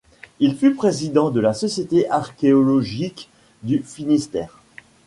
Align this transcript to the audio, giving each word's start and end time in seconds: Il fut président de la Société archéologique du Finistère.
Il 0.39 0.57
fut 0.57 0.73
président 0.73 1.29
de 1.29 1.39
la 1.39 1.53
Société 1.53 2.09
archéologique 2.09 3.29
du 3.61 3.83
Finistère. 3.85 4.59